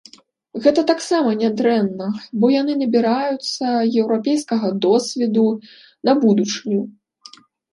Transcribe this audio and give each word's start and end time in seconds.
Гэта 0.63 0.83
таксама 0.91 1.29
нядрэнна, 1.41 2.07
бо 2.39 2.49
яны 2.61 2.73
набіраюцца 2.81 3.65
еўрапейскага 4.05 4.67
досведу 4.87 5.47
на 6.11 6.21
будучыню. 6.25 6.81